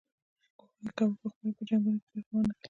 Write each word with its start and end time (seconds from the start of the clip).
کوښښ 0.57 0.73
یې 0.85 0.89
کاوه 0.97 1.15
پخپله 1.21 1.51
په 1.57 1.63
جنګونو 1.67 1.99
کې 2.03 2.07
برخه 2.13 2.31
وانه 2.35 2.47
خلي. 2.53 2.59